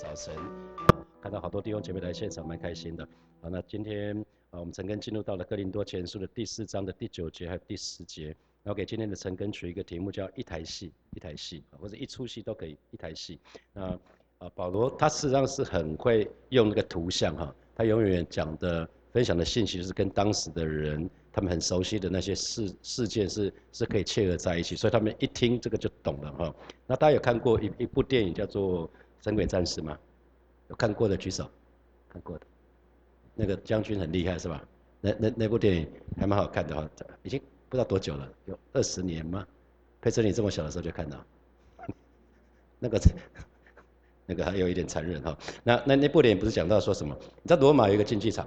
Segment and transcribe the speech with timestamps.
[0.00, 0.34] 早晨，
[1.20, 3.06] 看到好多弟兄姐妹来现场，蛮开心的。
[3.42, 8.28] 好，那今天啊，我们陈根进入到了哥林多前书的第四章的第九节还有第十节，
[8.62, 13.38] 然后给今天的陈根取一个题目叫一台戏，一台戏或者一出戏都可以，一台戏。
[13.74, 13.88] 那
[14.38, 26.54] 啊，保罗他事实上是很会用那个图像哈，他永远讲的分享的信息是跟当时的人他们很熟悉的那些事事件是是可以切合在一起，所以他们一听这个就懂了哈。
[26.86, 28.88] 那大家有看过一一部电影叫做
[29.22, 29.98] 《神鬼战士》吗？
[30.68, 31.50] 有看过的举手，
[32.08, 32.46] 看过的。
[33.34, 34.62] 那个将军很厉害是吧？
[35.00, 36.88] 那那那部电影还蛮好看的哈，
[37.22, 39.46] 已经不知道多久了，有二十年吗？
[40.00, 41.18] 佩珍你这么小的时候就看到，
[42.78, 43.00] 那个
[44.26, 45.36] 那个还有一点残忍哈。
[45.64, 47.16] 那那那部电影不是讲到说什么？
[47.42, 48.46] 你知道罗马有一个竞技场，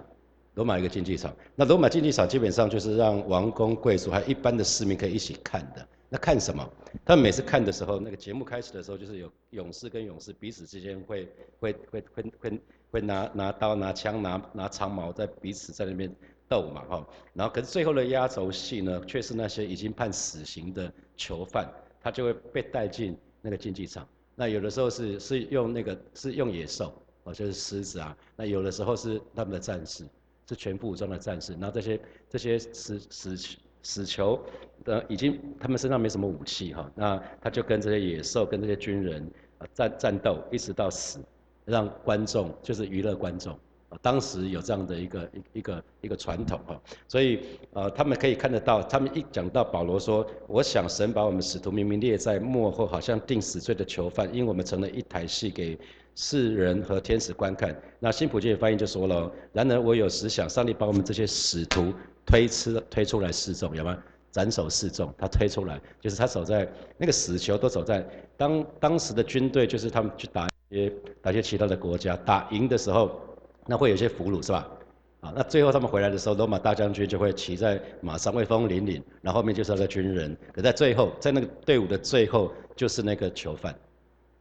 [0.54, 5.88] 罗马有一个竞技场，那罗马竞技场基本上就是让王公贵族还有一般的市民可以一起看的。
[6.14, 6.64] 那看什么？
[7.04, 11.28] 他们每次看的时候，那个节目开始的时候，就是有勇士跟勇士彼此之间会
[11.60, 16.16] 会会会会会拿拿刀拿枪拿拿长矛在彼此在那边
[16.48, 17.08] 斗嘛哈。
[17.34, 21.68] 然后可是最后的压轴戏呢，却是那些已经判死刑的囚犯，
[22.00, 24.08] 他就会被带进那个竞技场。
[24.36, 28.16] 那有的时候是是用那个是用野兽，哦就是狮子啊。
[28.36, 30.08] 那有的时候是他们的战士，
[30.48, 31.54] 是全副武装的战士。
[31.54, 33.58] 然后这些这些死死。
[33.84, 34.40] 死囚
[34.84, 39.22] 的已经，他们身上没什么武器哈，那他就跟这些野兽、跟这些军人
[39.60, 41.20] 啊战战斗，一直到死，
[41.66, 43.56] 让观众就是娱乐观众。
[44.02, 47.42] 当时有这样的一个一一个一个传统哈，所以
[47.74, 55.78] 呃他们可以看得到，他们一讲到保罗说，我想神把我们使徒明明列在幕后，好像定死罪的囚犯，因为我们成了一台戏给
[56.16, 57.80] 世人和天使观看。
[58.00, 61.94] 那新普京的翻译就说了，然而我有时想，上帝把我们这些使徒。
[62.26, 63.98] 推出推出来示众，有吗？
[64.32, 66.68] 斩首示众，他推出来，就是他守在
[66.98, 68.04] 那个死囚都守在
[68.36, 73.22] 当当时的军队，就是他们去打一些打一些其他的国家，打赢的时候，
[73.68, 74.68] 那会有些俘虏是吧？
[75.22, 83.74] 啊，那最后他们回来的时候，罗马大将军就会骑在马上威风凛凛，然后后面就是那个军人，可在最后，在那个队伍的最后，就是那个囚犯，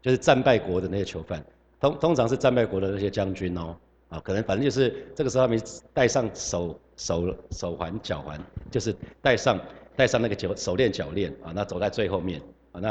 [0.01, 1.45] 就是战败国的那些囚犯，
[1.79, 3.77] 通通常是战败国的那些将军哦。
[4.13, 5.61] 啊，可能反正就是这个时候他们
[5.95, 8.39] 戴上手手手环脚环，
[8.71, 9.59] 就是戴上
[9.97, 12.39] 戴上那个脚手链脚链啊，那走在最后面
[12.73, 12.91] 啊，那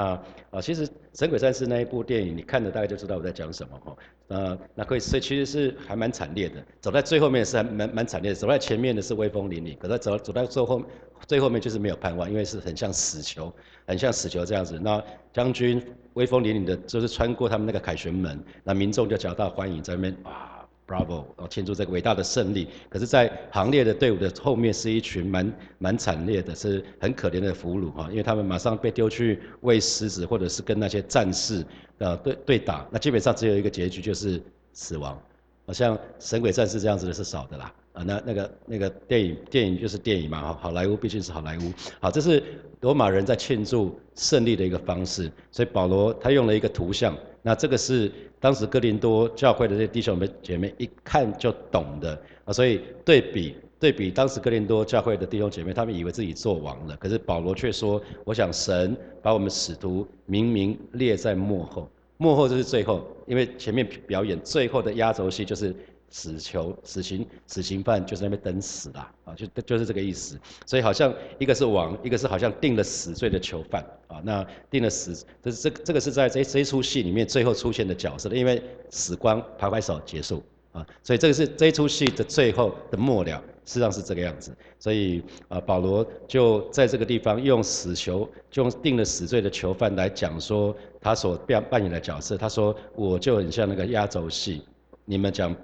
[0.50, 3.96] 啊其实《神鬼战士》那一部电影你看了大概就知道我在讲什么哈，
[4.30, 10.82] 呃那可以所以其实是还蛮惨烈的，走在最后面是还蛮蛮惨烈的，走在前面的是威风凛凛，可是走走在最后
[11.28, 13.54] 最后面就是没有盼望，因为是很像死囚，
[13.86, 15.80] 很像死囚这样子，那将军
[16.14, 20.51] 威风凛凛的就是穿过他们那个凯旋门，那民众就夹道欢迎在那边啊。
[20.92, 22.68] Bravo，庆祝这个伟大的胜利。
[22.90, 31.66] 可是，在行列的队伍的后面是一群蛮蛮惨烈的，是很可怜的俘虏哈，因为他们马上被丢去喂狮子，或者是跟那些战士
[32.00, 32.86] 呃对对打。
[32.92, 34.42] 那基本上只有一个结局，就是
[34.74, 35.18] 死亡。
[35.66, 37.74] 好像神鬼战士这样子的是少的啦。
[37.94, 41.62] 啊，那那个那个电影电影就是电影嘛，好好莱坞毕竟是好莱坞。
[42.00, 42.42] 好，这是
[42.80, 45.30] 罗马人在庆祝胜利的一个方式。
[45.52, 47.14] 所以保罗他用了一个图像。
[47.44, 48.10] 那这个是
[48.40, 65.76] 当时哥林多教会的这些弟兄们姐妹一看就懂的啊，所以对比对比当时哥林多教会的弟兄姐妹，他们以为自己做王了，可是保罗却说：我想神把我们使徒明明列在幕后，幕后就是最后，因为前面表演最后的压轴戏就是。
[66.14, 70.38] 死囚、死刑、死刑犯就在那边等死啦，啊，就就是这个意思。
[70.66, 74.22] 所以好像一个是王，一个是好像定了死罪的囚犯啊。
[74.24, 80.86] 那定了死，这这这个是在这这出戏里面最后出现的角色，因为死光拍拍手结束啊。
[81.02, 84.54] 所以这个是这一出戏的最后的末了，实际上是这个样子。
[84.80, 92.38] 所以啊，保罗就在这个地方用死囚，就用定了死罪的囚犯来讲说他所扮扮演的角色。
[92.38, 94.62] 他说我就很像那个压轴戏，
[95.06, 95.56] 你们讲。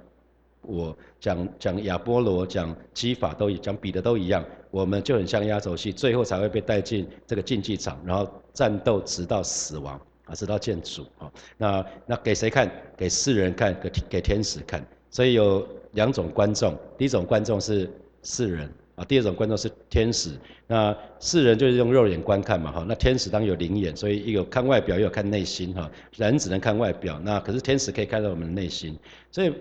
[0.68, 11.32] 我讲讲亚波罗，讲基法都讲彼得都一样，我们就很像压轴戏，最后才会被带进这个竞技场，然后战斗直到死亡啊，直到见主啊。
[11.58, 12.70] 那那给谁看？
[12.98, 14.86] 给世人看，给给天使看。
[15.10, 17.90] 所以有两种观众，第一种观众是
[18.22, 20.32] 世人啊，第二种观众是天使。
[20.68, 25.90] 那世人就是用肉眼观看嘛哈，那天使当有灵眼，所以有看外表，又有看内心哈。
[26.18, 29.00] 人只能看外表，那可是天使可以看到我们的内心，
[29.32, 29.54] 所以。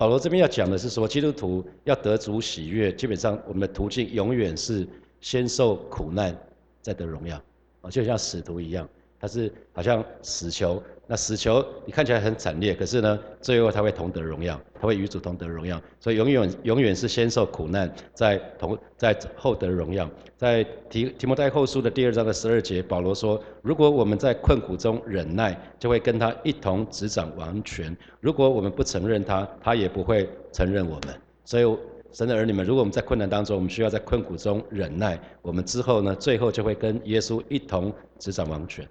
[0.00, 4.88] 保罗这边要讲的是说，基督徒要得主喜悦，基本上我们的途径永远是
[5.20, 6.34] 先受苦难，
[6.80, 7.36] 再得荣耀，
[7.82, 8.88] 啊，就像使徒一样，
[9.20, 10.82] 他是好像死囚。
[11.10, 20.08] 那死囚你看起来很惨烈，可是呢，最后他会同得荣耀，他会与主同得荣耀，所以永远永远是先受苦难，在同在后得荣耀。
[20.36, 31.08] 在提提摩太后书的第二章的十二节，保罗说：如果我们在困苦中忍耐，就会跟他一同执掌王权；如果我们不承认他，他也不会承认我们。
[31.44, 31.78] 所以
[32.12, 38.86] 神的儿女们，如果我们在困难当中，我们需要在困苦中忍耐，我们之后呢，最后就会跟耶稣一同执掌王权。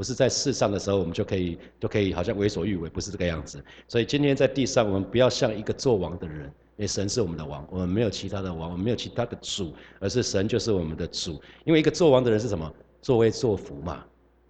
[0.00, 3.62] 不是在世上的时候，我们就可以就可以好像为所欲为，不是这个样子。
[3.86, 11.38] 所以今天在地上，我们不要像一个做王的人，因为神是我们的王，我们没有其他的王，我们没有其他的主，而是神就是我们的主。
[11.66, 12.74] 因为一个做王的人是什么？
[13.02, 14.02] 作威作福嘛，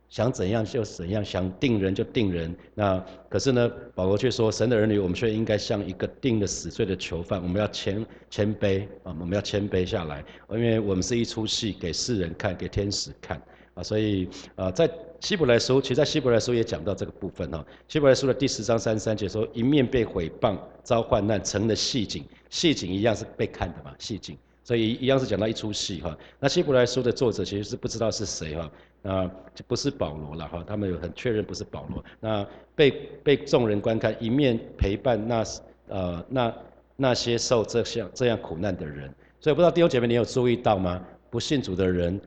[0.08, 2.54] 想怎样就怎样，想定人就定人。
[2.72, 13.42] 那可是呢，保罗却说，神的儿女，我们却应该像一个定了死罪的囚犯，我们要谦谦卑啊，我们要谦卑下来，因为我们是一出戏给世人看，给天使看
[13.74, 14.88] 啊，所以啊，在。
[15.20, 17.64] 希伯来书，其实在希伯来书也讲到这个部分哈。
[17.86, 22.24] 希伯来书的第十章三十三节说，一面被毁谤，遭患难，成了戏景。
[22.48, 24.36] 戏景一样是被看的嘛，戏景。
[24.64, 26.16] 所以一样是讲到一出戏哈。
[26.38, 28.70] 那希伯来书的作者其实是不知道是谁哈，
[29.02, 29.30] 那
[29.66, 30.64] 不是保罗了哈。
[30.66, 32.02] 他们有很确认不是保罗。
[32.18, 32.90] 那被
[33.22, 35.44] 被众人观看，一面陪伴那
[35.88, 36.54] 呃那
[36.96, 39.12] 那些受这项这样苦难的人。
[39.38, 41.04] 所以不知道弟兄姐妹你有注意到吗？
[41.28, 42.18] 不信主的人，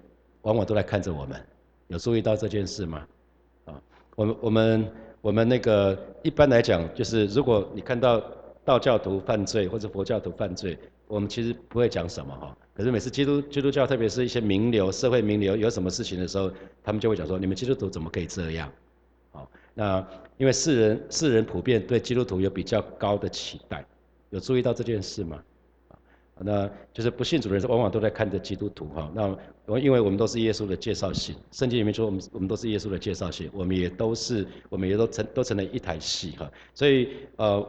[0.44, 1.42] 往往都来看着我们。
[1.88, 3.06] 有注意到这件事吗？
[3.66, 3.82] 啊，
[4.16, 4.92] 我们我们
[5.22, 8.22] 我们那个一般来讲，就是如果你看到
[8.66, 10.78] 道教徒犯罪或者佛教徒犯罪，
[11.08, 12.58] 我们其实不会讲什么哈。
[12.74, 16.52] 可是每次基督基督教，特别是一些名流、社会名流有什么事情的时候，
[16.84, 18.72] 他们就会讲说：你们基督徒怎么可以这样？
[19.32, 20.06] 好，那
[20.38, 23.86] 因为世人世人普遍对基督徒有比较高的期待，
[24.30, 25.44] 有注意到这件事吗？
[26.44, 29.12] 那就是不信主的人，往往都在看着基督徒哈。
[29.16, 29.36] 那
[29.66, 36.52] 我因为我们都是耶稣的介绍信，圣经里面说我们我们都是耶稣的介绍信，我们也都是我们也都成都成了一台戏哈。
[36.74, 37.68] 所以呃，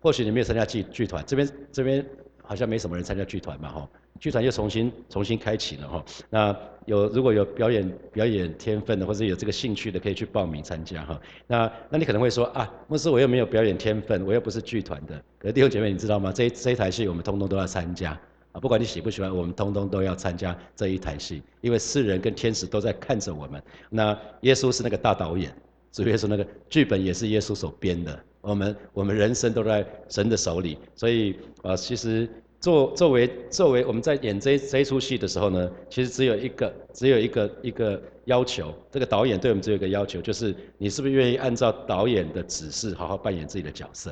[0.00, 2.04] 或许你没有参加剧剧团，这边这边
[2.42, 3.90] 好像没什么人参加剧团嘛哈。
[4.20, 6.04] 剧团又重新重新开启了哈。
[6.28, 11.20] 那有如果有表演表演天分的，或者有这个兴趣的，可以去报名参加哈。
[11.46, 15.20] 那那你可能会说啊，牧师我又没有表演天分，我又不是剧团的。
[15.38, 16.30] 可是弟兄姐妹你知道吗？
[16.32, 18.10] 这这一台戏我们通通都要参加
[18.52, 23.62] 啊，不管你喜不喜欢，我们通通都要参加这一台戏，因为世人跟天使都在看着我们。
[23.88, 25.50] 那耶稣是那个大导演，
[25.92, 28.18] 主耶稣那个剧本也是耶稣所编的。
[28.42, 32.28] 我们我们人生都在神的手里，所以啊，其实。
[32.60, 44.10] 作作为作为我们在演这这出戏的时候呢，其实只有一个只有一个一个要求，这个导演对我们只有一个要求，就是你是不是愿意按照导演的指示好好扮演自己的角色，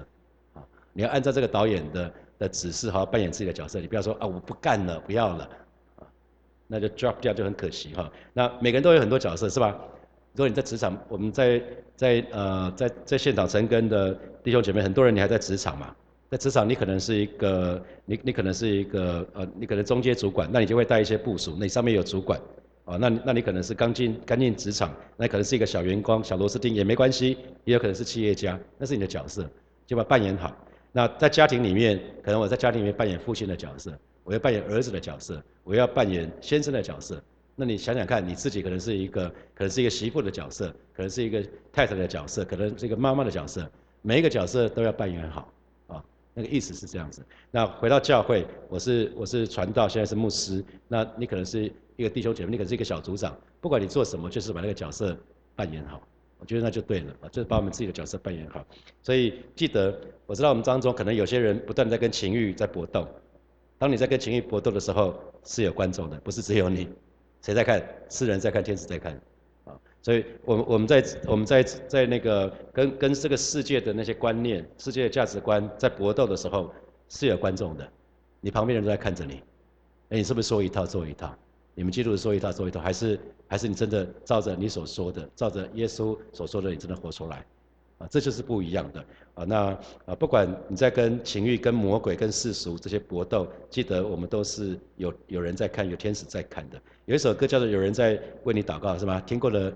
[0.54, 0.64] 啊，
[0.94, 5.50] 你要按照这个导演的的指示好好扮演自己的角色，你不要说啊我不干了不要了，
[5.96, 6.08] 啊，
[6.66, 8.10] 那就 drop 掉就很可惜哈。
[8.32, 9.78] 那每个人都有很多角色是吧？
[10.32, 11.62] 如果你在职场，我们在
[11.96, 15.94] 在呃在在现场成根的弟兄姐妹，很多人你还在职场嘛？
[16.30, 22.38] 在职场，你可能是一个，你你可能是一个，呃，你可能中阶主管，那你就会带一些部署，那上面有主管，
[22.84, 29.48] 啊，那那你可能是刚进刚进职场，那可能是一个小员工、小螺丝钉也没关系，也有可能是企业家，那是你的角色，
[29.86, 30.54] 就把扮演好。
[30.92, 37.22] 那在家庭里面，可能我在家庭里面扮演父亲的角色，我要扮演儿子的角色，我要扮演先生的角色。
[37.56, 41.42] 那你想想看，你自己可能是一个，可能是一个媳妇的角色，可能是一个
[41.72, 43.66] 太太的角色，可能是一个妈妈的角色，
[44.02, 45.50] 每一个角色都要扮演好。
[46.38, 47.20] 那个意思是这样子。
[47.50, 50.64] 那回到教会，我是我是传道，现在是牧师。
[50.86, 51.64] 那你可能是
[51.96, 53.36] 一个弟兄姐妹，你可能是一个小组长。
[53.60, 55.18] 不管你做什么，就是把那个角色
[55.56, 56.00] 扮演好。
[56.38, 58.64] 我觉得那就对了，就是把我们自己的角色扮演好。
[59.02, 63.08] 所以记得，我知道我们当中可能有些人不断在跟情欲在搏斗。
[63.76, 66.88] 当你在跟情欲搏斗的时候，是有观众的，不是只有你。
[67.42, 67.82] 谁在看？
[68.08, 69.20] 世人在看，天使在看。
[70.00, 76.72] 所以，我们我们在我们在在那个跟跟这个世界的那些观念、世界的价值观在搏斗的时候，
[77.08, 77.86] 是有观众的，
[78.40, 79.34] 你旁边人都在看着你，
[80.10, 81.34] 哎，你是不是说一套做一套？
[81.74, 87.44] 你们基督徒说一套做一套，还是还是你真的照着你所说的，照着耶稣所说的，你真的活出来？
[87.98, 89.44] 啊，这就是不一样的啊。
[89.44, 89.56] 那
[90.06, 96.80] 啊，不管你在跟情欲、跟魔鬼、跟世俗这些搏斗，记得我们都是有有人在看，有天使在看的。
[97.06, 99.20] 有一首歌叫做《有人在为你祷告》，是吗？
[99.26, 99.72] 听过的，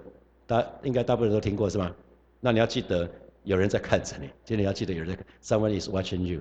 [0.47, 1.95] 大应该大部分人都听过，是吗？
[2.41, 3.09] 那你要记得，
[3.45, 4.29] 有人在看着你。
[4.45, 6.41] 今天要记得，有人在，someone is watching you，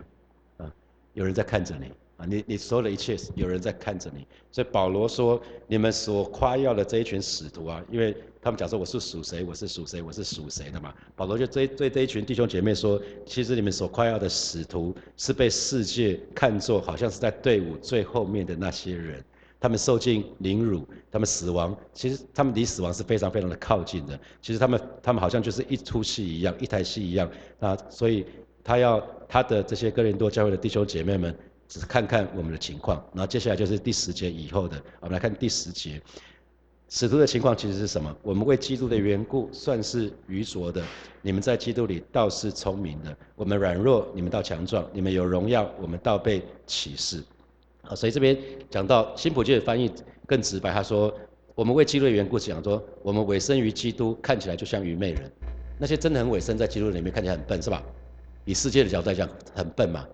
[0.57, 0.71] 啊，
[1.13, 1.91] 有人在看着你。
[2.27, 4.25] 你你说的一切，有人在看着你。
[4.51, 10.93] 所以保罗说，你们所夸耀的这一群使徒啊，因为他们讲说我是属谁，我是属谁，我是属谁的嘛。
[11.15, 19.23] 保罗就对对这一群弟兄姐妹说，其实你们所夸耀的使徒，是被世界看作好像是在队伍最后面的那些人。
[19.59, 24.19] 他们受尽凌辱，他们死亡，其实他们离死亡是非常非常的靠近的。
[24.41, 27.77] 其实他们他们好像就是一出戏一样，一台戏一样啊。
[27.87, 28.25] 所以
[28.63, 28.99] 他要
[29.29, 31.37] 他的这些哥林多教会的弟兄姐妹们，
[31.71, 33.01] 只是看看我们的情况。
[33.13, 36.01] 然后接下来就是第十节以后的，我们来看第十节。
[36.89, 38.13] 使徒的情况其实是什么？
[38.21, 40.83] 我们为基督的缘故算是愚拙的，
[41.21, 43.15] 你们在基督里倒是聪明的。
[43.37, 47.23] 我们软弱，你们倒强壮；你们有荣耀，我们倒被歧视。
[47.83, 48.37] 啊，所以这边
[48.69, 49.89] 讲到新普界的翻译
[50.27, 51.17] 更直白，他说：
[51.55, 55.31] 我们为基督的缘故讲说，我们委身于基督，看起来就像愚昧人。
[55.79, 57.81] 那些真的很委身在基督里面，看起来很笨，是吧？
[58.43, 60.05] 以世界的角度来讲，很笨嘛。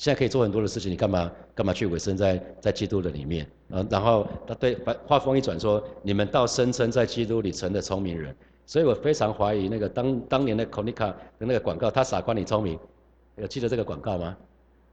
[0.00, 3.46] 现在可以做很多的事情，你干嘛干嘛去委身在在基督的里面？
[3.68, 12.78] 啊，然后他对把话锋一转说：“你们倒声称在基督里成的聪明人。”所以我非常怀疑那个当当年的 Konica 的那个广告，他傻瓜你聪明，
[13.36, 14.36] 有记得这个广告吗？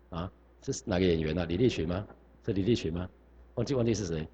[0.09, 1.45] 啊，是哪个演员啊？
[1.45, 2.05] 李立群吗？
[2.45, 3.07] 是李立群吗？
[3.55, 4.27] 忘记忘记是谁？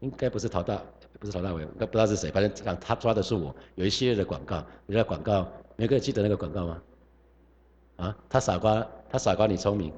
[0.00, 0.82] 应该不是陶大，
[1.20, 2.30] 不是陶大伟，不知道是谁。
[2.30, 3.54] 反正他抓的是我。
[3.74, 6.82] 有一系列的广告，有个广告，每个人记得那个广告吗？
[7.96, 8.86] 啊，他傻瓜。
[9.10, 9.92] 他傻瓜，你聪明，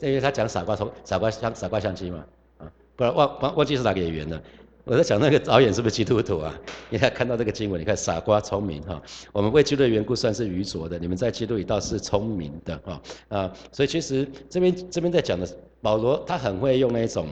[0.00, 2.24] 因为他讲傻瓜聪傻瓜相傻瓜相亲嘛，
[2.56, 4.42] 啊，不然忘忘忘记是哪个演员了。
[4.84, 6.58] 我在讲那个导演是不是基督徒啊？
[6.88, 15.46] 你看看到这个经文，你看傻瓜聪明哈，我们为基督的缘故算是愚拙的，你们在基督里倒是聪明的哈啊，所以其实这边这边在讲的
[15.82, 17.26] 保罗，他很会用那一种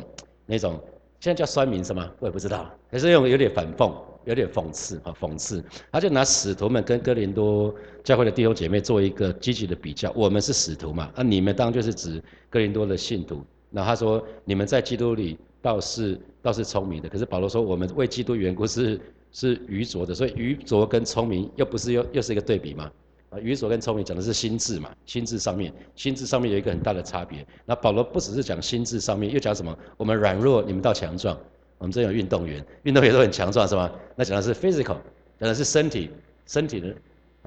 [0.45, 0.79] 那种
[1.21, 2.11] 现在叫酸民是吗？
[2.19, 3.91] 我也不知道，还是用有点反讽。
[4.25, 7.75] 有点讽刺啊，讽刺，他就拿使徒们跟哥林多
[8.05, 10.12] 教会的弟兄姐妹做一个积极的比较。
[10.15, 13.45] 我们是使徒嘛，那你们当就是指哥林多的信徒。
[13.71, 19.00] 那他说，你们在基督里倒是倒是聪明的，可是保罗说，我们为基督缘故是
[19.31, 20.12] 是愚拙的。
[20.12, 22.91] 所以愚拙跟聪明又不是又又是一个对比吗？
[23.31, 27.47] 啊，愚拙跟聪明讲的是心智嘛，心智上面，心智上面有一个很大的差别。
[27.65, 29.79] 那保罗不只是讲心智上面，又讲什么？
[29.97, 31.39] 我们软弱，你们倒强壮。
[31.81, 33.91] 我们这有运动员，运动员都很强壮，是吗？
[34.15, 34.99] 那讲的是 physical，
[35.39, 36.11] 讲的是身体，
[36.47, 36.95] 身体的，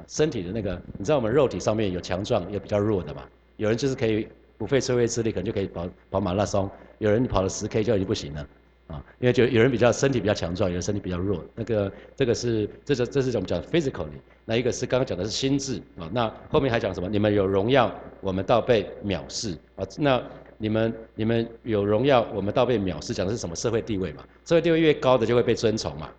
[0.08, 3.22] 身体的那个，你知道我们肉体上面有强壮，有比较弱的嘛？
[3.58, 8.48] 有人就是可以不费吹灰之力，可能就可以跑跑马拉松；有人跑了十 K 就已经不行了，
[8.88, 11.46] 啊，因为就有人比较身体比较强壮，有人身体比较弱。
[11.54, 14.08] 那个这个是，这是这是我们讲 physically，
[14.46, 16.10] 那一个是刚刚讲的是心智啊。
[16.12, 17.08] 那后面还讲什么？
[17.08, 19.86] 你们有荣耀，我们倒被藐视啊。
[20.00, 20.20] 那
[20.64, 24.24] 你们你们有荣耀，我们倒被藐视，讲的是什么社会地位嘛？
[24.46, 26.10] 社会地位越高的就会被尊崇嘛，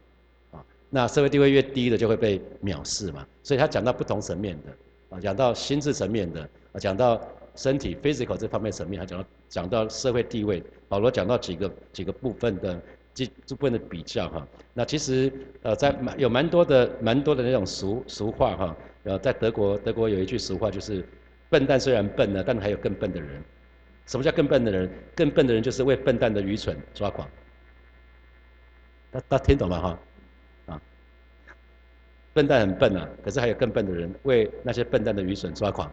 [0.51, 3.27] 啊，那社会地位越低的就会被藐视嘛。
[3.43, 7.19] 所以他讲到不同层面的，啊，讲到心智层面的，啊，讲到
[7.57, 10.63] 身体 physical 这方面层面，还讲到讲到社会地位。
[10.91, 12.79] 保罗讲到几个几个部分的
[13.15, 14.47] 这这部分的比较哈。
[14.75, 15.33] 那其实
[15.63, 21.03] 呃在蛮有蛮多的蛮多的那种俗俗话哈，呃在德国德国有一句俗话就是
[21.49, 23.43] 笨蛋虽然笨呢，但还有更笨的人。
[24.07, 24.91] 什么叫更笨的人？
[25.17, 27.29] 更笨的人就是为笨蛋的愚蠢抓狂。
[29.11, 29.99] 大大家听懂了哈？
[30.67, 30.83] 啊，
[32.35, 35.91] 笨蛋很笨啊，可是还有更笨的人为那些笨蛋的愚蠢抓狂。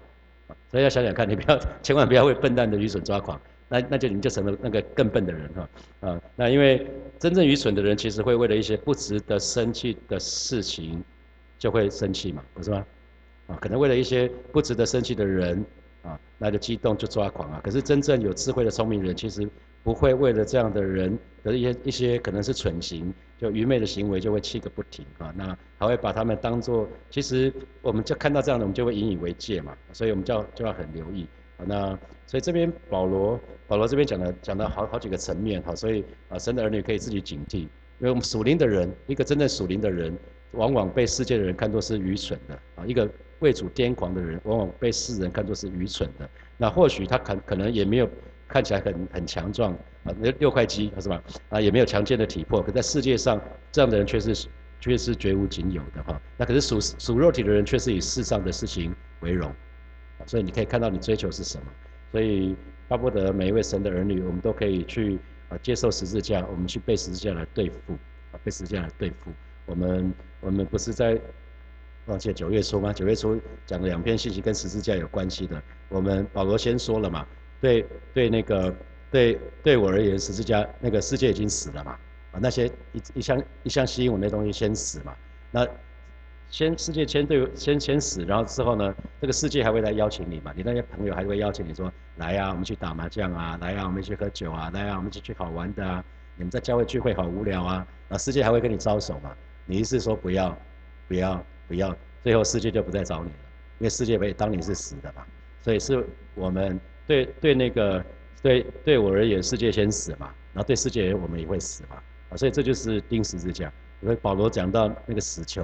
[0.70, 3.40] 所以要想想看，你不要千万不要为笨蛋的愚蠢抓狂，
[3.70, 5.70] 那那就你就成了那个更笨的人哈。
[6.02, 6.86] 啊，那因为
[7.18, 11.02] 真正愚蠢的人其实会为了一些不值得生气的事情
[11.58, 12.86] 就会生气嘛，不是吗？
[13.48, 15.64] 啊，可能为了一些不值得生气的人。
[16.04, 17.62] 啊，那就激动就抓狂啊！
[17.64, 19.48] 可是真正有智慧的聪明人，其实
[19.84, 25.32] 不会为了这样的人的一些一些可能是蠢行，就愚昧的行为，就会气个不停啊。
[25.38, 27.54] 那还会把他们当做，其实
[27.84, 29.78] 我们就看到这样的，我们就会引以为戒嘛。
[29.94, 31.28] 所以我们就要就要很留意
[31.58, 31.66] 啊。
[31.68, 40.18] 那所以这边保罗保罗这边讲的讲的好好几个层面哈，所以啊，神的儿女可以自己警惕，因为我们属灵的人，一个真正属灵的人，
[40.54, 43.08] 往往被世界的人看作是愚蠢的啊，一个。
[43.42, 46.30] 为主癫狂的人，往往被世人看作是愚蠢的。
[46.58, 48.10] 那或许他可可能也没有
[48.48, 51.22] 看起来很很强壮啊，那六块肌是吧？
[51.50, 52.62] 啊，也没有强健的体魄。
[52.62, 54.48] 可在世界上，这样的人却是
[54.80, 56.22] 却是绝无仅有的哈。
[56.38, 59.52] 那可是属属肉体的人，却是以世上的事情为荣。
[60.28, 61.64] 所以你可以看到你追求是什么。
[62.12, 62.56] 所以
[62.88, 65.18] 巴不得每一位神的儿女，我们都可以去
[65.50, 67.94] 啊接受十字架，我们去被十字架来对付
[68.32, 69.32] 啊，被十字架来对付。
[69.66, 71.20] 我们我们不是在。
[72.06, 72.92] 忘记九月初吗？
[72.92, 75.62] 九月初讲了两篇信息跟十字架有关系的。
[75.88, 77.26] 我们保罗先说了嘛，
[77.60, 78.74] 对对那个
[79.12, 81.92] 对对我而言，十字架那个世界已经死了嘛，
[82.32, 85.16] 啊那些一一向一向吸引我那东西先死嘛。
[85.52, 85.68] 那
[86.50, 90.52] 先世界先对先先死，然后之后呢，这个世界还会来邀请你嘛？
[90.56, 96.04] 你那些朋友还会邀请你说来呀，我们去打麻将啊，来呀，我们去喝酒啊，来呀，我们去去好玩的啊。
[96.36, 99.36] 你们在教会聚会好无聊啊，啊世界还会跟你招手嘛？
[99.66, 100.58] 你意思说不要
[101.08, 101.46] 不要？
[101.72, 103.36] 不要，最后世界就不再找你了，
[103.80, 105.26] 因为世界被当你是死的嘛，
[105.62, 108.04] 所以是我们对对那个
[108.42, 111.96] 对对我而言，世界先死嘛，然后对世界而言，我们也会死嘛，
[112.30, 113.72] 啊，所以这就是钉十字架。
[114.02, 115.62] 因为保罗讲到那个死囚，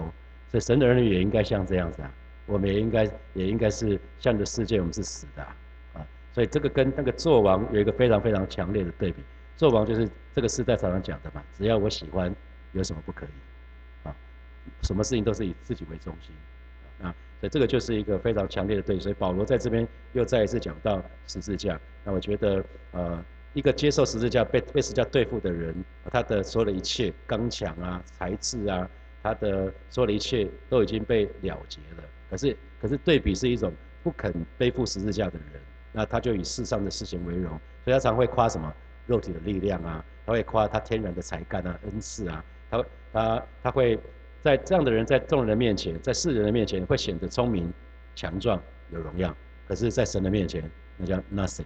[0.50, 2.14] 所以神的儿女也应该像这样子啊，
[2.46, 9.22] 我们也应该也应该是向着世界，我们是死的啊，所以这个跟那个做王有一个非常非常强烈的对比。
[9.58, 12.34] 做王就是这个时代常常讲的嘛，只要我喜欢，
[12.72, 13.30] 有什么不可以？
[14.82, 16.36] 什么事情都是以自己为中心，
[17.02, 19.02] 啊，所以这个就是一个非常强烈的对比。
[19.02, 23.26] 所以保罗在这边又再一次讲到十字架，那我觉得呃。
[23.54, 25.74] 一个接受十字架被被十字架对付的人，
[26.12, 28.88] 他的所有的一切刚强啊、才智啊，
[29.24, 32.04] 他的所有的一切都已经被了结了。
[32.30, 35.60] 可是，可是对比是一种不肯背负十字架的人，
[35.92, 37.50] 那他就以世上的事情为荣，
[37.84, 38.72] 所以他常会夸什么
[39.08, 43.98] 肉体的力量啊，他会夸他天然的才干啊、恩赐啊，他他他会
[44.48, 47.70] 在这样的人在众人的面前，在世人的面前会显得聪明、
[48.16, 48.58] 强壮、
[48.94, 49.36] 有荣耀。
[49.68, 50.64] 可是，在神的面前，
[50.96, 51.66] 那叫 nothing。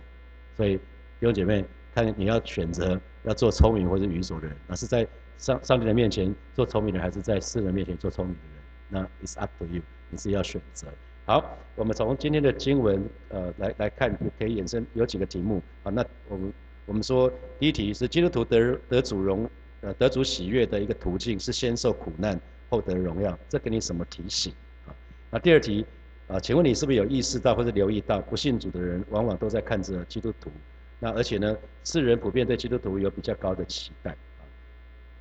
[0.57, 0.81] 所以弟
[1.21, 1.63] 兄姐妹。
[1.93, 5.05] 看你要选择要做聪明或者愚拙的人，那是在
[5.37, 8.63] 上上帝的面前做聪明的，还是在世人面前做聪明的人？
[8.87, 10.87] 那 it's up to you，你是要选择。
[11.25, 11.43] 好，
[11.75, 15.91] 我们从今天的经文呃来来看，可以衍生有几个题目啊。
[15.91, 16.53] 那我们
[16.85, 19.49] 我们说第一题是基督徒得得主荣
[19.81, 22.39] 呃得主喜悦的一个途径是先受苦难
[22.71, 24.51] 后得荣耀，这给你什么提醒
[24.87, 24.95] 啊？
[25.29, 25.85] 那第二题
[26.27, 30.49] 啊，请问你是不是有意识到或者留意到不信主的人往往都在看着基督徒？
[30.97, 34.47] 那而且呢，世人普遍对基督徒有比较高的期待啊。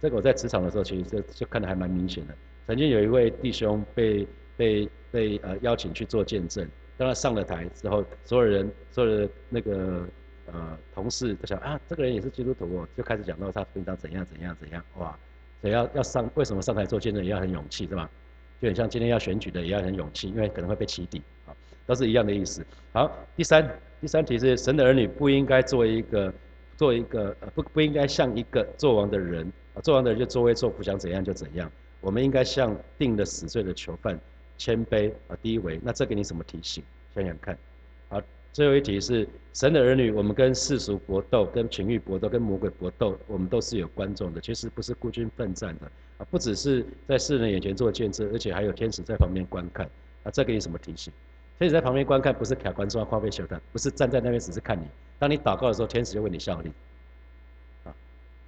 [0.01, 2.35] 这个我在职场的时候，其实就就看得还蛮明显的。
[2.67, 10.07] 曾经有一位弟兄被被被呃邀请去做见证，当他上了台之后，所有人所有的那个
[10.53, 15.19] 呃同事都想啊，这个人也是基督徒哦，就开始讲到他平常怎样怎样怎样，哇，
[15.61, 18.11] 所以要要上为什么上台做见证也要很勇气，对吧？
[18.61, 22.65] 就很像今天要选举的也要很勇气，因为可能会被起底啊，都是一样的意思。
[22.93, 23.69] 好，第三。
[24.01, 26.33] 第三题是神的儿女不应该做一个，
[26.75, 31.71] 做一个呃不不应该像一个做王的人啊，做王的人就作威作福，想怎样就怎样。
[32.01, 34.19] 我们应该像定了死罪的囚犯，
[34.57, 35.79] 谦卑啊低微。
[35.85, 36.83] 那这给你什么提醒？
[37.15, 37.59] 想想看。
[38.53, 45.87] 最后一题是神的儿女，我们跟世俗搏斗，跟情欲搏斗，跟魔鬼搏斗，我们都是有观众的，其实不是孤军奋战的
[46.19, 49.89] 啊，不只是在世人眼前做见证，而且还有天使在旁边观看。
[50.25, 51.13] 啊，这给你什么提醒？
[51.59, 54.85] 天使在旁边观看，不是卡观众啊，花费小的，不是站在那边只是看你。
[55.19, 56.73] 当你祷告的时候，天使就为你效力。
[57.85, 57.95] 啊，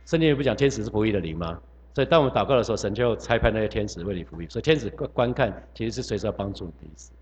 [0.05, 1.61] 圣经不讲天使是仆役的灵吗？
[1.95, 4.49] 所以当我们祷告的时候，神就差派那些天使为你服役。
[4.49, 7.13] 所以天使观观看，其实是随时要帮助你的意思。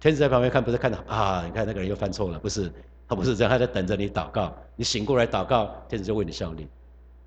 [0.00, 2.70] 天使在旁边看，不是看到啊，你看那个人又犯错了，不是，
[3.08, 4.54] 他不是这样，他在等着你祷告。
[4.76, 6.66] 你醒过来祷告，天使就为你效力。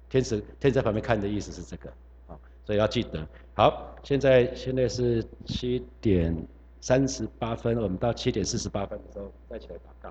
[0.10, 1.90] 天使天使在旁边看的意思是这个。
[2.28, 3.28] 啊，所以要记得。
[3.54, 6.36] 好，现在现在是七点。
[6.84, 10.10] 三十八分，我们到七点四十八分的时候再起来祷告。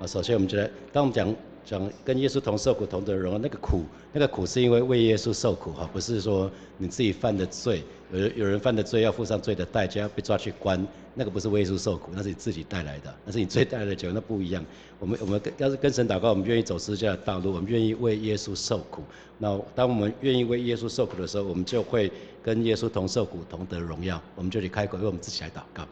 [0.00, 1.32] 啊，首先我们觉得，当我们讲
[1.64, 6.48] 讲跟耶稣同受苦同得荣，那个苦，那个苦是因为为耶稣受苦哈，不是说
[6.78, 10.86] 你自己犯的罪，有有人犯的罪要付上罪的代价，要被抓去关。
[11.16, 14.64] 那个不是为耶稣受苦，那是你自己带来的，那是你罪带来的结果，那不一样。
[15.00, 19.02] 我们我们要是跟神祷告，我们愿意走十字架的道路，我们愿意为耶稣受苦。
[19.38, 24.22] 那当我们愿意为耶稣受苦的时候，我们就会跟耶稣同受苦，同得荣耀。
[24.36, 25.84] 我们就去开口，为我们自己来祷告，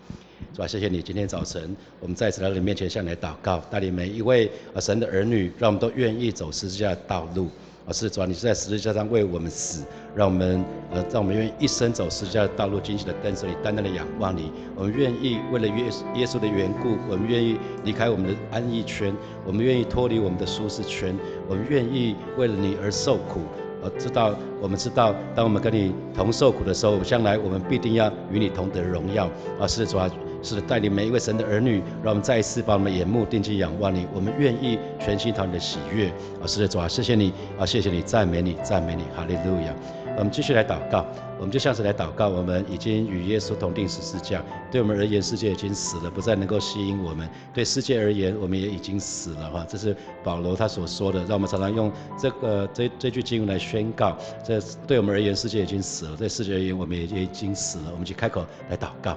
[0.53, 0.67] 是吧？
[0.69, 4.49] 谢谢你，今天早晨我们再次来到你面前向你来祷告，带领每一位
[4.81, 7.49] 神的儿女，让我们都愿意走十字架的道路。
[7.85, 14.53] 啊，是主啊，你是在十字架上为我们死，让我们呃，让我们愿意一生走十字架的道路，惊喜的跟随你，单单的仰望你。
[14.77, 19.13] 我们愿意为了耶耶稣的缘故，我们愿意离开我们的安逸圈，
[19.45, 21.17] 我们愿意脱离我们的舒适圈，
[21.49, 23.41] 我们愿意为了你而受苦。
[23.83, 29.29] 呃，知道我们知道，当我们跟你同受苦的时候，将来我们必定要与你同得荣耀。
[29.59, 30.09] 啊，是主啊。
[30.43, 34.07] 是的带领每一位神的儿女，让我们再一次把我们的眼目定睛仰望你。
[34.13, 36.09] 我们愿意全心讨你的喜悦。
[36.41, 39.75] 啊，是的，主啊，谢谢你啊，谢谢你，赞美你，赞美你，哈利路亚。
[40.15, 41.07] 我们继续来祷告，
[41.39, 42.29] 我们就像是来祷告。
[42.29, 49.49] 我们已经与耶稣同定十字架，对我们而言，世界已经死了，不再能够吸引我们；对世界而言，我们也已经死了。
[49.51, 51.21] 哈，这是保罗他所说的。
[51.21, 57.85] 让我们常常用这个这这句经文来宣告：这对我们而言，世界已经死了；对世界而言，我们也也已经死了。
[57.91, 59.17] 我们去开口来祷告。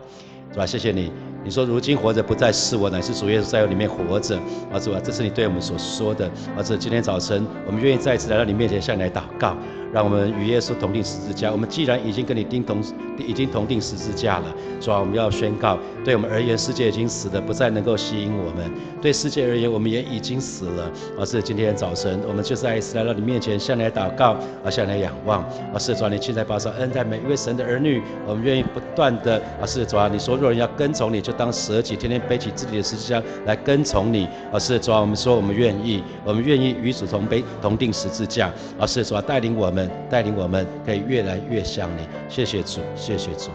[0.55, 0.65] 是吧？
[0.65, 1.11] 谢谢你。
[1.43, 4.37] 你说如今活着不再是我，乃是主耶稣在我里面活着。
[4.71, 6.25] 啊，主啊，这是你对我们所说的。
[6.55, 9.57] 啊，这今天早晨，我们愿意再一次来到你面前向你来祷告，
[9.95, 11.49] 让我们与耶稣同定十字架。
[11.49, 12.83] 我们既然已经跟你钉同
[13.17, 14.53] 已经同定十字架了。
[14.81, 18.69] 主啊，我们要宣告，对我们而言，世界已经死的不再能够吸引我们；
[19.01, 20.91] 对世界而言，我们也已经死了。
[21.17, 24.33] 而是今天早晨，我们就在来到你面前，向你来祷告，
[24.65, 25.41] 啊，向你仰望。
[25.73, 34.27] 啊，是主啊，你现在保守恩待每一位神的儿女，我们愿意不断的啊，是主啊，你说若人要跟从你，就当舍己，天天背起自己的十字架来跟从你。
[34.51, 38.51] 啊，是主啊，我们说我们愿意，我们愿意与主同背同定十字架。
[38.77, 42.07] 啊，是主啊，带领我们，带领我们可以越来越像你。
[42.29, 43.51] 谢谢主，谢谢主。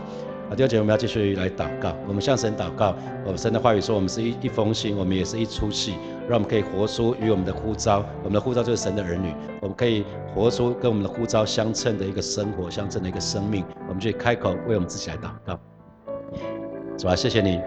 [0.48, 1.94] 好，第二节我们要继续来祷告。
[2.08, 5.94] 我们向神祷告，我们神的话语说，我们是一一封信，我们也是一出戏，
[6.28, 8.04] 让我们可以活出与我们的呼召。
[8.24, 13.64] 我们的呼召就是神的儿女，我们可以活出跟我们的呼召相称的一个生活，相称的一个生命。
[13.88, 15.56] 我们就开口为我们自己来祷告。
[16.98, 17.60] 主啊，谢谢你。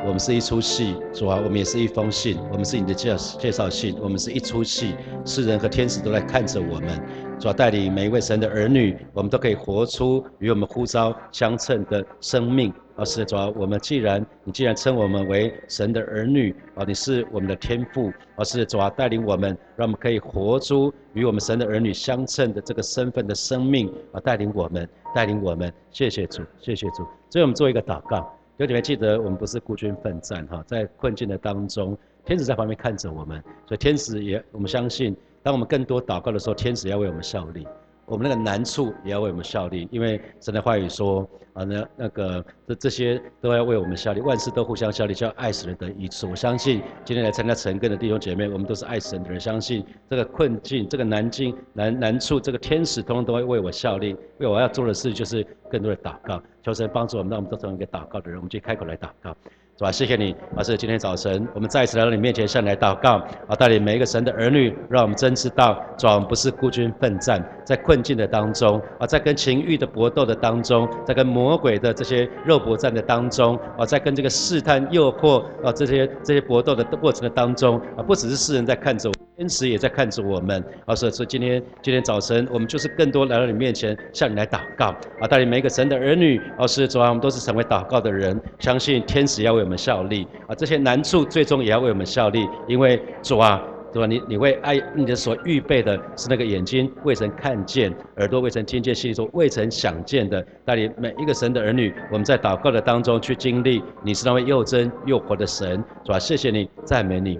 [0.00, 4.94] 我们是一出戏，主啊，我们也是一封信，我们是你的介介绍信，我们是一出戏，
[5.24, 7.00] 世人和天使都在看着我们，
[7.38, 12.72] 主啊，带领每一位神的儿女，我们都可以活出与我们呼召相称的生命。
[12.96, 27.06] 啊，是主啊，我们既然你既然称我们为神的儿女，啊，你是我们的天父，啊，是主啊，带领我们，让我们可以活出与我们神的儿女相称的这个身份的生命，啊，带领我们，带领我们，谢谢主，谢谢主。
[27.28, 28.34] 所以我们做一个祷告。
[28.56, 31.94] 有你们记得，我们不是孤军奋战哈，在困境的当中，
[32.24, 35.14] 天使在旁边看着我们，所以天使也，我们相信，
[35.46, 37.64] 当我们更多祷告的时候，天使要为我们效力。
[38.04, 41.20] 我们那个难处也要为我们效力，因为神的话语说
[41.52, 46.28] 啊，那那个这这些都要为我们效力，万事都互相效力，叫爱死人的一处。
[46.28, 54.16] 我相信今天来参加成根的弟兄姐妹，我们都是爱神的人，相信这个困境、这个难境、难难处，这个天使通通都会为我效力。
[54.38, 58.36] 为我要做的事就是更多的祷告，求神帮助我们，让我们都成为一个祷告的人。
[58.36, 59.36] 我们就开口来祷告。
[59.78, 59.92] 是吧？
[59.92, 79.10] 谢谢你，而是今天早晨，我们再一次来到你面前，向你来祷告，啊，带领每一个神的儿女，让我们真知道，主我们不是孤军奋战，在困境的当中，啊，在跟情欲的搏斗的当中，在跟魔鬼的这些肉搏战的当中，啊，在跟这个试探、诱惑，啊，这些这些搏斗的过程的当中，啊，不只是世人在看着。
[79.36, 84.86] 天使也在看着我们，啊，所以说今天今天早晨，我们就是更多来到你面前，向你来祷告，
[85.20, 94.06] 啊，带领每一个神的儿女，啊，是主啊，我们都是成为祷告的人，相信天使要为我们效力，啊，这些难处最终也要为我们效力，因为主啊，对吧？
[94.06, 106.18] 你你为爱你的所预备的是那个眼睛未曾看见，耳朵未曾听见，心中未曾想见的，带领每一个神的儿女，我们在祷告的当中去经历，你是那位又真又活的神，是吧？
[106.18, 107.38] 谢谢你，赞美你。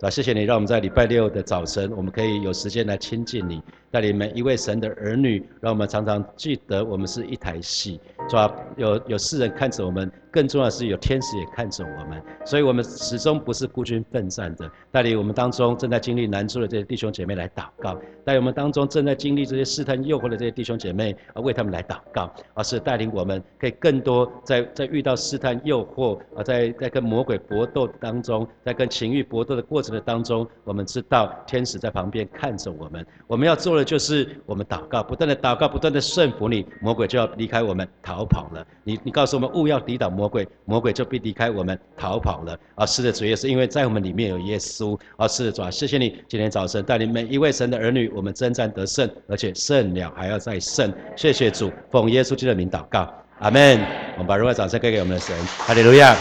[0.00, 8.54] 啊，谢谢你，让我们在礼拜六的早晨，我们可以有时间来亲近你，带领每一位神的儿女，让我们常常记得我们是一台戏，是吧？
[8.76, 10.10] 有有世人看着我们。
[10.32, 14.70] 更重要的是，有天使也看着我们，所以我们始终不是孤军奋战的。
[14.92, 33.04] 带领我们当中正在经历难处的这些弟兄姐妹来祷告，带领我们当中正在经历这些试探诱惑的这些弟兄姐妹啊，为他们来祷告，而是带领我们可以更多在在遇到试探诱惑啊，在在跟魔鬼搏斗当中，在跟情欲搏斗的过程的当中，我们知道天使在旁边看着我们。
[33.26, 38.64] 我们要做的就是我们祷告，不断的祷告，不断的顺服你，魔鬼就要离开我们逃跑了。
[38.84, 40.12] 你你告诉我们，勿要抵挡。
[40.12, 42.56] 魔鬼，魔鬼就必离开我们，逃跑了。
[42.74, 44.98] 啊，是的，主也是因为在我们里面有耶稣。
[45.16, 50.92] 啊，是的，主啊，谢谢你今天早晨带领每一位神的儿女，我们征战得胜，而且胜了还要再胜。
[51.16, 53.80] 谢谢主，奉耶稣基督的名祷告，阿门。
[54.14, 56.14] 我们把荣耀掌声给给我们的神，哈利路亚。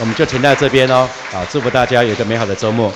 [0.00, 1.08] 我们就停在这边哦。
[1.32, 2.92] 啊，祝福大家有一个美好的周末。